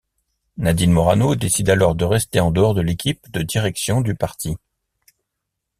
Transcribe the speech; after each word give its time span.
Nadine 0.57 0.93
Morano 0.93 1.35
décide 1.35 1.69
alors 1.69 1.93
de 1.93 2.05
rester 2.05 2.39
en 2.39 2.49
dehors 2.49 2.73
de 2.73 2.81
l'équipe 2.81 3.29
de 3.29 3.43
direction 3.43 4.01
du 4.01 4.15
parti. 4.15 4.55